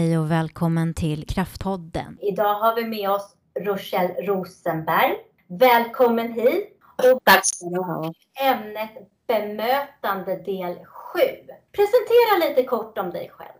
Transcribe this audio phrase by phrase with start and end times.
[0.00, 2.18] hej och välkommen till Krafthodden.
[2.20, 5.16] Idag har vi med oss Rochelle Rosenberg.
[5.46, 6.78] Välkommen hit.
[6.96, 8.12] Och Tack ska du ha.
[8.42, 8.90] Ämnet
[9.26, 11.20] bemötande del 7.
[11.72, 13.59] Presentera lite kort om dig själv.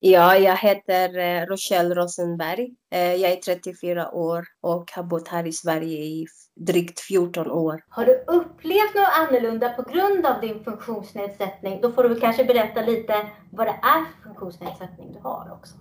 [0.00, 2.70] Ja, jag heter eh, Rochelle Rosenberg.
[2.90, 6.26] Eh, jag är 34 år och har bott här i Sverige i
[6.56, 7.84] drygt 14 år.
[7.88, 11.80] Har du upplevt något annorlunda på grund av din funktionsnedsättning?
[11.80, 13.14] Då får du kanske berätta lite
[13.50, 15.74] vad det är för funktionsnedsättning du har också.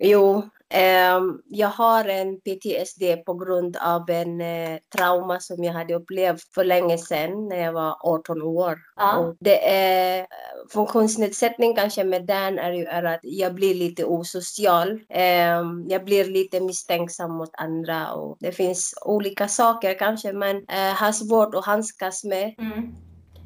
[0.00, 0.42] Jo,
[0.74, 6.54] Um, jag har en PTSD på grund av en uh, trauma som jag hade upplevt
[6.54, 8.78] för länge sedan när jag var 18 år.
[8.96, 9.34] Ja.
[9.40, 10.26] Det är
[10.72, 14.90] funktionsnedsättning kanske med den är ju är att jag blir lite osocial.
[14.90, 20.94] Um, jag blir lite misstänksam mot andra och det finns olika saker kanske man uh,
[20.94, 22.54] har svårt att handskas med.
[22.58, 22.94] Mm.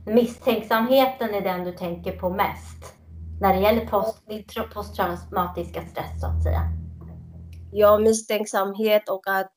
[0.06, 3.01] Misstänksamheten är den du tänker på mest
[3.42, 4.22] när det gäller post,
[4.74, 6.60] posttraumatiska stress så att säga
[7.72, 9.52] ja, misstänksamhet och att,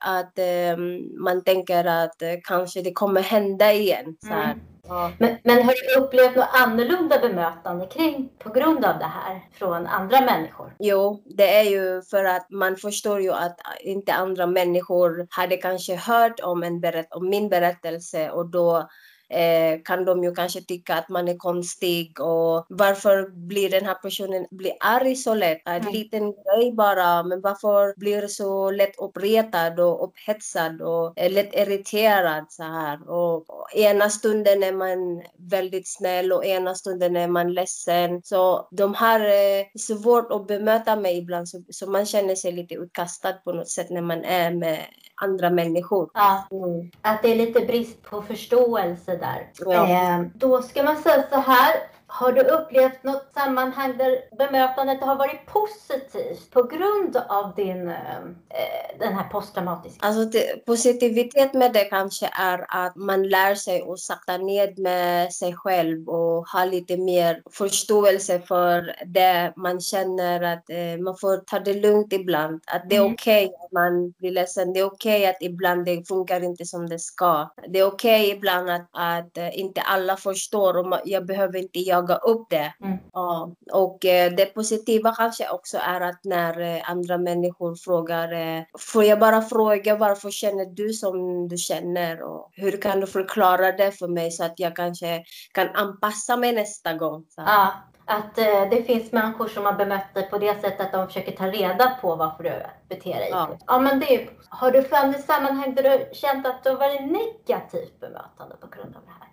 [0.00, 0.38] att
[0.76, 4.16] um, man tänker att uh, kanske det kommer hända igen.
[4.20, 4.60] Så mm.
[4.88, 5.10] ja.
[5.18, 9.86] men, men har du upplevt något annorlunda bemötande kring på grund av det här från
[9.86, 10.74] andra människor?
[10.78, 15.96] Jo, det är ju för att man förstår ju att inte andra människor hade kanske
[15.96, 18.88] hört om, en berätt om min berättelse och då
[19.30, 23.94] eh, kan de ju kanske tycka att man är konstig och varför blir den här
[23.94, 25.62] personen blir arg så lätt?
[25.64, 25.92] En mm.
[25.92, 32.62] liten grej bara, men varför blir så lätt uppretad och upphetsad och lätt irriterad så
[32.62, 33.10] här?
[33.10, 38.22] Och, och ena stunden är man väldigt snäll och ena stunden är man ledsen.
[38.22, 42.74] Så de har eh, svårt att bemöta mig ibland så, så man känner sig lite
[42.74, 44.80] utkastad på något sätt när man är med
[45.14, 46.10] andra människor.
[46.14, 46.90] Ja, mm.
[47.02, 49.50] Att det är lite brist på förståelse där.
[49.58, 49.88] Ja.
[49.88, 51.74] Eh, då ska man säga så här.
[52.12, 58.98] Har du upplevt något sammanhang där bemötandet har varit positivt på grund av din, eh,
[58.98, 60.06] den här posttraumatiska?
[60.06, 65.32] Alltså det, positivitet med det kanske är att man lär sig att sakta ned med
[65.32, 71.36] sig själv och ha lite mer förståelse för det man känner att eh, man får
[71.36, 72.60] ta det lugnt ibland.
[72.66, 73.12] Att det är mm.
[73.12, 74.72] okej okay att man blir ledsen.
[74.72, 77.50] Det är okej okay att ibland det funkar inte som det ska.
[77.68, 81.99] Det är okej okay ibland att, att inte alla förstår och jag behöver inte göra
[82.00, 82.74] jaga upp det.
[82.84, 82.98] Mm.
[83.12, 83.50] Ja.
[83.72, 89.04] Och eh, det positiva kanske också är att när eh, andra människor frågar, eh, får
[89.04, 92.22] jag bara fråga varför känner du som du känner?
[92.22, 96.52] Och hur kan du förklara det för mig så att jag kanske kan anpassa mig
[96.52, 97.24] nästa gång?
[97.28, 97.42] Så.
[97.46, 97.72] Ja,
[98.06, 98.36] att
[98.70, 101.98] det finns människor som har bemött dig på det sättet att de försöker ta reda
[102.00, 103.28] på varför du beter dig.
[103.30, 103.48] Ja.
[103.66, 107.00] ja men det är, har du funnits sammanhang där du känt att du har varit
[107.00, 109.30] negativt bemötande på grund av det här?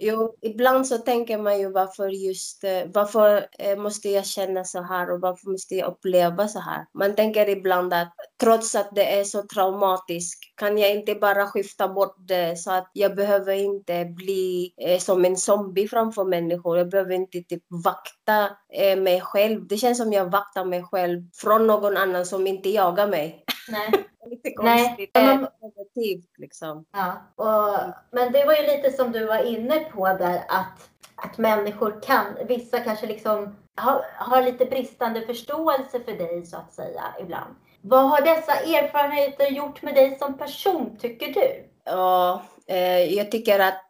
[0.00, 4.82] Jo, ibland så tänker man ju varför just, eh, varför eh, måste jag känna så
[4.82, 6.86] här och varför måste jag uppleva så här?
[6.94, 11.88] Man tänker ibland att trots att det är så traumatiskt kan jag inte bara skifta
[11.88, 16.78] bort det så att jag behöver inte bli eh, som en zombie framför människor.
[16.78, 18.50] Jag behöver inte typ vakta
[18.96, 19.66] mig själv.
[19.66, 23.44] Det känns som jag vaktar mig själv från någon annan som inte jagar mig.
[23.68, 24.04] Nej.
[24.30, 25.10] lite konstigt.
[25.14, 26.84] Nej, men, negativt liksom.
[26.92, 31.38] Ja, och, men det var ju lite som du var inne på där att, att
[31.38, 37.02] människor kan, vissa kanske liksom har, har lite bristande förståelse för dig så att säga
[37.20, 37.54] ibland.
[37.80, 41.70] Vad har dessa erfarenheter gjort med dig som person tycker du?
[41.84, 43.84] Ja, eh, jag tycker att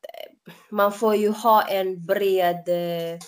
[0.71, 3.19] man får ju ha en bred eh,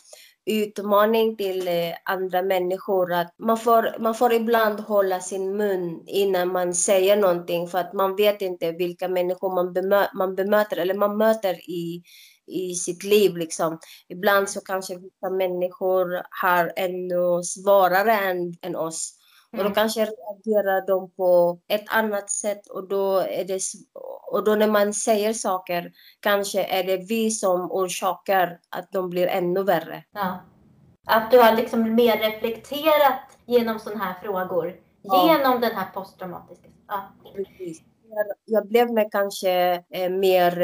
[0.47, 3.12] utmaning till eh, andra människor.
[3.12, 7.93] Att man, får, man får ibland hålla sin mun innan man säger någonting för att
[7.93, 12.03] man vet inte vilka människor man, bemö man bemöter eller man möter i,
[12.47, 13.37] i sitt liv.
[13.37, 13.79] Liksom.
[14.09, 19.19] Ibland så kanske vissa människor har ännu svårare än, än oss.
[19.53, 19.75] Och då mm.
[19.75, 23.61] kanske reagerar de på ett annat sätt och då, är det,
[24.33, 29.26] och då när man säger saker kanske är det vi som orsakar att de blir
[29.26, 30.05] ännu värre.
[30.12, 30.41] Ja.
[31.06, 34.76] Att du har liksom mer reflekterat genom sådana här frågor.
[35.02, 35.37] Ja.
[35.37, 36.69] Genom den här posttraumatiska.
[36.88, 37.02] Ja.
[37.35, 37.82] Precis.
[38.44, 40.61] Jag blev med kanske eh, mer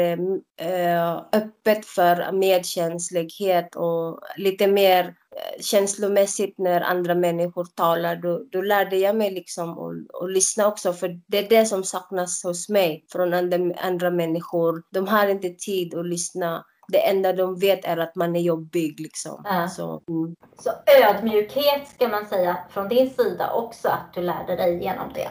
[0.57, 5.15] eh, öppet för medkänslighet och lite mer
[5.59, 10.93] känslomässigt när andra människor talar, då, då lärde jag mig liksom att, att lyssna också.
[10.93, 14.83] För det är det som saknas hos mig från andra, andra människor.
[14.91, 16.65] De har inte tid att lyssna.
[16.87, 18.99] Det enda de vet är att man är jobbig.
[18.99, 19.41] Liksom.
[19.43, 19.67] Ja.
[19.67, 20.35] Så, mm.
[20.59, 20.69] Så
[21.03, 25.29] ödmjukhet ska man säga från din sida också, att du lärde dig genom det.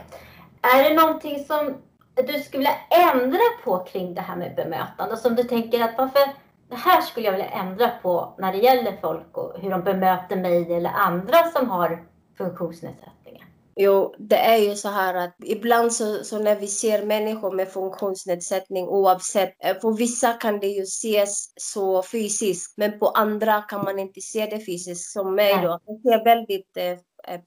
[0.63, 1.77] Är det någonting som
[2.15, 5.17] du skulle vilja ändra på kring det här med bemötande?
[5.17, 8.97] Som du tänker att varför det här skulle jag vilja ändra på när det gäller
[9.01, 12.05] folk och hur de bemöter mig eller andra som har
[12.39, 13.47] funktionsnedsättningar?
[13.79, 17.69] Jo, det är ju så här att ibland så, så, när vi ser människor med
[17.69, 23.85] funktionsnedsättning oavsett, eh, på vissa kan det ju ses så fysiskt, men på andra kan
[23.85, 25.13] man inte se det fysiskt.
[25.13, 26.99] Som mig då, jag ser väldigt eh, eh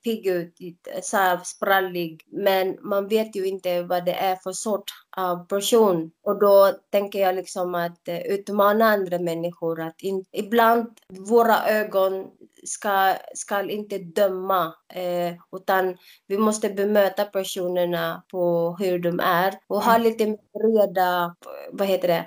[0.04, 0.58] pigg ut,
[1.02, 6.12] så här sprallig, men man vet ju inte vad det är för sort av person.
[6.24, 9.82] Och då tänker jag liksom att eh, utmana andra människor.
[9.82, 12.28] Att in, ibland våra ögon
[12.64, 15.98] ska, ska inte döma, eh, utan
[16.28, 20.04] vi måste bemöta personerna på hur de är och ha mm.
[20.04, 21.36] lite breda,
[21.72, 22.26] vad heter det,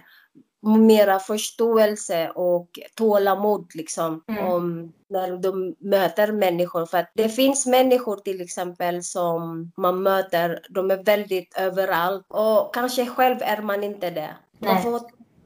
[0.63, 4.47] mera förståelse och tålamod liksom mm.
[4.47, 6.87] om när de möter människor.
[6.87, 12.75] För att det finns människor till exempel som man möter, de är väldigt överallt och
[12.75, 14.31] kanske själv är man inte det.
[14.59, 15.01] Man får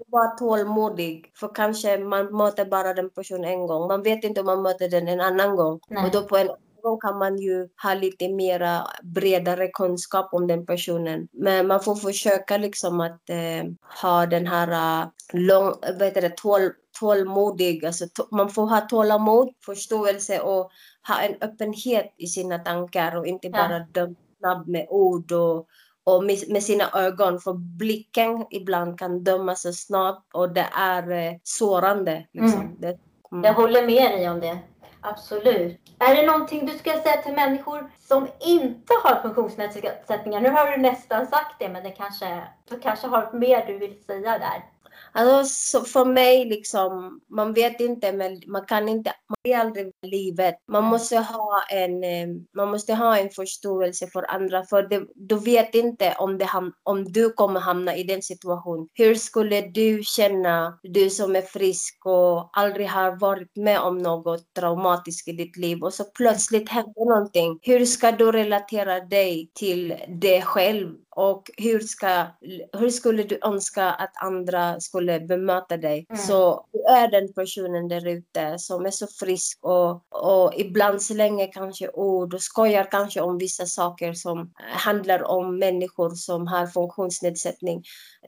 [0.06, 3.88] vara tålmodig för kanske man möter bara den personen en gång.
[3.88, 5.80] Man vet inte om man möter den en annan gång.
[5.88, 6.04] Nej.
[6.04, 6.48] Och då på en
[6.86, 11.28] gång kan man ju ha lite mera bredare kunskap om den personen.
[11.32, 13.64] Men man får försöka liksom att eh,
[14.02, 17.84] ha den här uh, lång, vad heter det, tål, tålmodig.
[17.84, 20.70] Alltså, man får ha tålamod, förståelse och
[21.08, 23.86] ha en öppenhet i sina tankar och inte bara ja.
[23.92, 25.68] döma snabb med ord och
[26.04, 27.40] och med, med, sina ögon.
[27.40, 32.26] För blicken ibland kan döma så snabbt och det är eh, sårande.
[32.32, 32.60] Liksom.
[32.60, 32.76] Mm.
[32.78, 32.98] Det,
[33.32, 33.44] mm.
[33.44, 34.58] Jag håller med dig om det.
[35.06, 35.80] Absolut.
[35.98, 40.40] Är det någonting du ska säga till människor som inte har funktionsnedsättningar?
[40.40, 44.04] Nu har du nästan sagt det, men det kanske, du kanske har mer du vill
[44.04, 44.64] säga där.
[45.12, 50.54] Alltså, för mig, liksom, man vet inte, men man kan inte, man är aldrig livet.
[50.68, 55.38] Man måste ha en, eh, man måste ha en förståelse för andra, för det, du
[55.38, 56.50] vet inte om, det,
[56.82, 58.88] om du kommer hamna i den situationen.
[58.94, 64.54] Hur skulle du känna, du som är frisk och aldrig har varit med om något
[64.54, 67.58] traumatiskt i ditt liv och så plötsligt händer någonting.
[67.62, 70.94] Hur ska du relatera dig till det själv?
[71.18, 72.26] Och hur, ska,
[72.72, 76.06] hur skulle du önska att andra skulle bemöta dig?
[76.10, 76.22] Mm.
[76.22, 81.52] Så du är den personen där ute som är så frisk och, och ibland slänger
[81.52, 87.82] kanske ord och skojar kanske om vissa saker som handlar om människor som har funktionsnedsättning.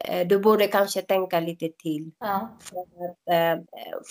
[0.04, 2.10] Eh, du borde kanske tänka lite till.
[2.18, 2.58] Ja.
[2.60, 3.64] För att, eh,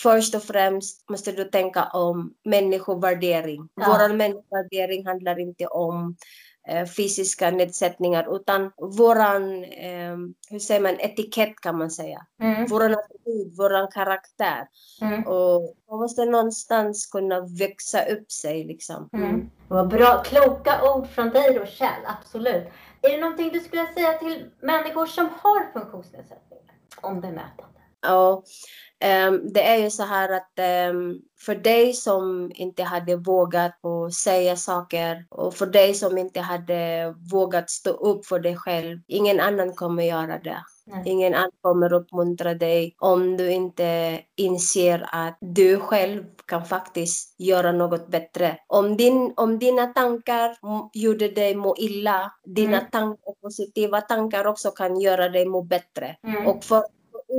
[0.03, 3.69] först och främst måste du tänka om människovärdering.
[3.75, 3.85] Ja.
[3.87, 6.15] Vår människovärdering handlar inte om
[6.95, 10.17] fysiska nedsättningar utan våran, eh,
[10.49, 12.25] hur säger man, etikett kan man säga.
[12.41, 12.65] Mm.
[12.65, 14.67] Våran attityd, våran karaktär.
[15.01, 15.23] Mm.
[15.27, 19.09] Och man måste någonstans kunna växa upp sig liksom.
[19.13, 19.29] Mm.
[19.29, 19.49] mm.
[19.67, 22.67] Vad bra, kloka ord från dig Rochelle, absolut.
[23.01, 27.77] Är det någonting du skulle säga till människor som har funktionsnedsättningar om bemötande?
[28.01, 28.43] Ja,
[29.05, 30.59] um, det är ju så här att
[30.91, 33.75] um, för dig som inte hade vågat
[34.23, 39.39] säga saker och för dig som inte hade vågat stå upp för dig själv, ingen
[39.39, 40.63] annan kommer göra det.
[40.85, 41.03] Nej.
[41.05, 47.71] Ingen annan kommer uppmuntra dig om du inte inser att du själv kan faktiskt göra
[47.71, 48.57] något bättre.
[48.67, 50.57] Om, din, om dina tankar
[50.93, 52.89] gjorde dig må illa, dina mm.
[52.91, 56.15] tankar, positiva tankar också kan göra dig må bättre.
[56.27, 56.47] Mm.
[56.47, 56.83] Och för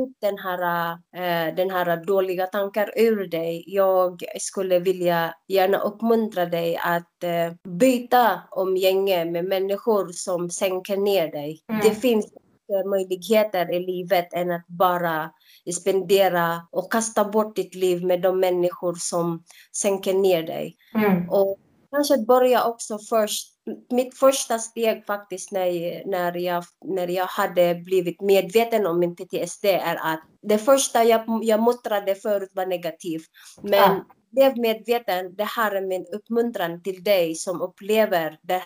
[0.03, 3.65] ut den här, äh, den här dåliga tankar ur dig.
[3.67, 11.33] Jag skulle vilja gärna uppmuntra dig att äh, byta umgänge med människor som sänker ner
[11.33, 11.61] dig.
[11.69, 11.81] Mm.
[11.85, 12.27] Det finns
[12.87, 15.31] möjligheter i livet än att bara
[15.81, 19.45] spendera och kasta bort ditt liv med de människor som
[19.77, 20.77] sänker ner dig.
[20.95, 21.31] Mm.
[21.31, 21.59] Och
[21.91, 23.59] kanske börja också först
[23.91, 29.65] mitt första steg faktiskt när, när, jag, när jag hade blivit medveten om min PTSD
[29.65, 33.29] är att det första jag, jag muttrade förut var negativt.
[33.63, 34.05] Men ah.
[34.31, 38.63] blev medveten, det här är min uppmuntran till dig som upplever det,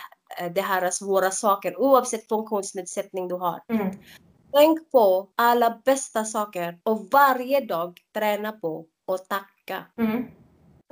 [0.54, 3.62] det här svåra saker oavsett funktionsnedsättning du har.
[3.68, 3.90] Mm.
[4.52, 9.84] Tänk på alla bästa saker och varje dag träna på och tacka.
[9.98, 10.24] Mm.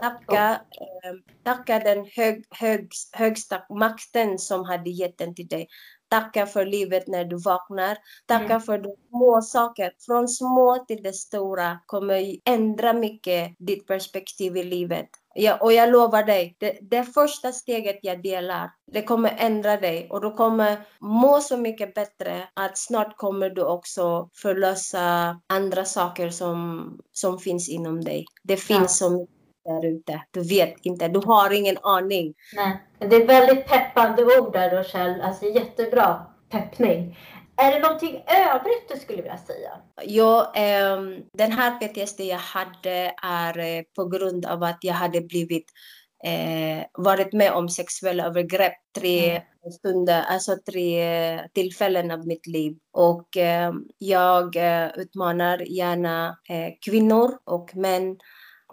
[0.00, 1.14] Tacka, eh,
[1.45, 5.69] tacka den hög, hög, högsta makten som hade gett den till dig.
[6.09, 7.99] Tacka för livet när du vaknar.
[8.26, 8.61] Tacka mm.
[8.61, 9.92] för de små saker.
[10.07, 15.09] Från små till det stora kommer ändra mycket ditt perspektiv i livet.
[15.35, 20.09] Ja, och jag lovar dig, det, det första steget jag delar, det kommer ändra dig
[20.11, 26.30] och du kommer må så mycket bättre att snart kommer du också förlösa andra saker
[26.30, 28.26] som, som finns inom dig.
[28.42, 29.09] Det finns ja.
[29.09, 30.23] så mycket där ute.
[30.31, 32.35] Du vet inte, du har ingen aning.
[32.52, 35.23] Nej, det är väldigt peppande ord där Rochelle.
[35.23, 37.19] Alltså jättebra peppning.
[37.57, 39.71] Är det någonting övrigt du skulle vilja säga?
[40.02, 40.52] Ja,
[40.97, 45.67] um, den här PTSD jag hade är uh, på grund av att jag hade blivit
[46.25, 49.73] eh, varit med om sexuella övergrepp tre mm.
[49.73, 52.76] stunder, alltså tre tillfällen av mitt liv.
[52.93, 58.17] Och eh, jag eh, utmanar gärna eh, kvinnor och män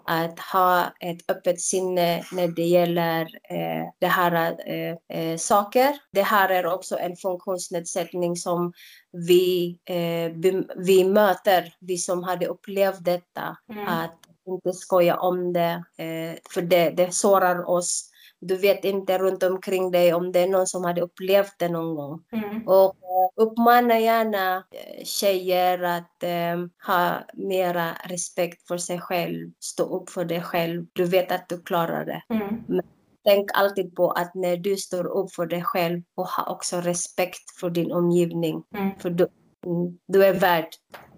[0.08, 5.98] att ha ett öppet sinne när det gäller eh, det här eh, eh, saker.
[6.12, 8.72] Det här är också en funktionsnedsättning som
[9.12, 10.32] vi, eh,
[10.76, 13.56] vi möter, vi som hade upplevt detta.
[13.72, 13.88] Mm.
[13.88, 18.07] Att inte skoja om det, eh, för det, det sårar oss
[18.40, 21.94] du vet inte runt omkring dig om det är någon som hade upplevt det någon
[21.94, 22.22] gång.
[22.32, 22.68] Mm.
[22.68, 29.96] Och uh, uppmana gärna uh, tjejer att uh, ha mera respekt för sig själv, stå
[29.96, 30.86] upp för dig själv.
[30.92, 32.22] Du vet att du klarar det.
[32.34, 32.64] Mm.
[32.68, 32.82] Men
[33.24, 37.50] tänk alltid på att när du står upp för dig själv och ha också respekt
[37.60, 38.62] för din omgivning.
[38.74, 38.90] Mm.
[38.98, 39.28] För du,
[39.66, 40.68] mm, du är värd.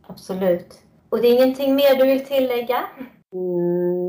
[0.07, 0.79] Absolut.
[1.09, 2.85] Och det är ingenting mer du vill tillägga?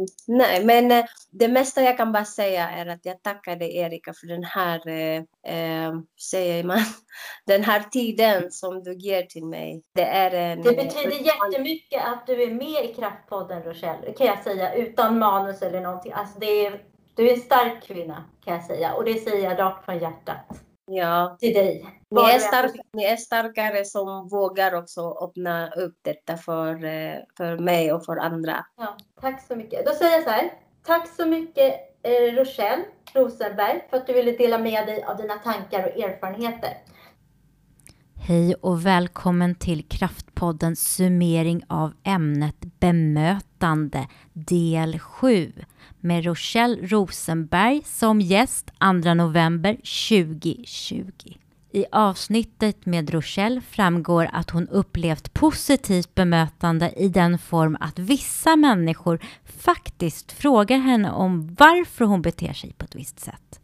[0.02, 3.78] Mm, nej, men eh, det mesta jag kan bara säga är att jag tackar dig
[3.78, 5.94] Erika för den här, eh, eh
[6.32, 6.80] säger man,
[7.46, 9.84] den här tiden som du ger till mig.
[9.96, 14.44] Det, är en, det betyder jättemycket att du är med i Kraftpodden Rochelle, kan jag
[14.44, 16.12] säga, utan manus eller någonting.
[16.12, 16.82] Alltså det är,
[17.16, 20.62] du är en stark kvinna kan jag säga och det säger jag rakt från hjärtat.
[20.94, 21.38] Ja.
[21.40, 21.86] Till dig.
[22.10, 27.58] Ni är, stark, ni är starkare som vågar också öppna upp detta för, eh, för
[27.58, 28.66] mig och för andra.
[28.78, 29.86] Ja, tack så mycket.
[29.86, 30.54] Då säger jag så här.
[30.86, 32.84] Tack så mycket eh, Rochelle
[33.14, 36.78] Rosenberg för att du ville dela med dig av dina tankar och erfarenheter.
[38.24, 45.52] Hej och välkommen till Kraftpoddens summering av ämnet bemötande del 7
[46.00, 48.72] med Rochelle Rosenberg som gäst
[49.04, 51.38] 2 november 2020.
[51.72, 58.56] I avsnittet med Rochelle framgår att hon upplevt positivt bemötande i den form att vissa
[58.56, 63.61] människor faktiskt frågar henne om varför hon beter sig på ett visst sätt.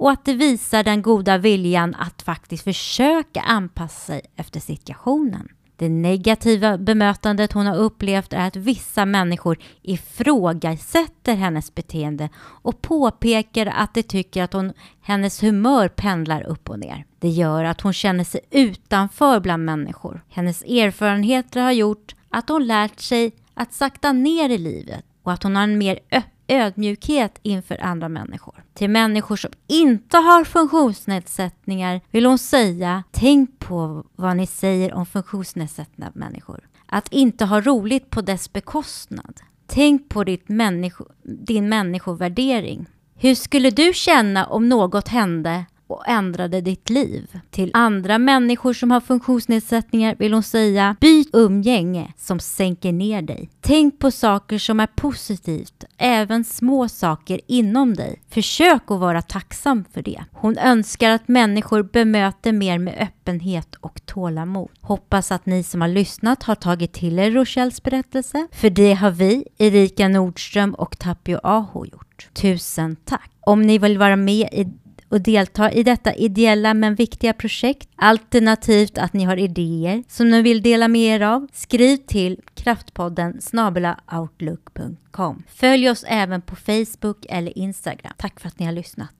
[0.00, 5.48] Och att det visar den goda viljan att faktiskt försöka anpassa sig efter situationen.
[5.76, 13.66] Det negativa bemötandet hon har upplevt är att vissa människor ifrågasätter hennes beteende och påpekar
[13.66, 17.04] att de tycker att hon, hennes humör pendlar upp och ner.
[17.18, 20.24] Det gör att hon känner sig utanför bland människor.
[20.28, 25.42] Hennes erfarenheter har gjort att hon lärt sig att sakta ner i livet och att
[25.42, 28.64] hon har en mer öppen ödmjukhet inför andra människor.
[28.74, 35.06] Till människor som inte har funktionsnedsättningar vill hon säga, tänk på vad ni säger om
[35.06, 36.60] funktionsnedsatta människor.
[36.86, 39.40] Att inte ha roligt på dess bekostnad.
[39.66, 42.86] Tänk på ditt människo, din människovärdering.
[43.14, 47.40] Hur skulle du känna om något hände och ändrade ditt liv.
[47.50, 53.50] Till andra människor som har funktionsnedsättningar vill hon säga byt umgänge som sänker ner dig.
[53.60, 58.22] Tänk på saker som är positivt, även små saker inom dig.
[58.28, 60.24] Försök att vara tacksam för det.
[60.32, 64.68] Hon önskar att människor bemöter mer med öppenhet och tålamod.
[64.80, 68.46] Hoppas att ni som har lyssnat har tagit till er Rochelles berättelse.
[68.52, 72.28] För det har vi, Erika Nordström och Tapio Aho gjort.
[72.32, 73.30] Tusen tack!
[73.40, 74.66] Om ni vill vara med i
[75.10, 77.88] och delta i detta ideella men viktiga projekt.
[77.96, 81.46] Alternativt att ni har idéer som ni vill dela med er av.
[81.52, 85.42] Skriv till kraftpodden snabelaoutlook.com.
[85.48, 88.12] Följ oss även på Facebook eller Instagram.
[88.16, 89.19] Tack för att ni har lyssnat.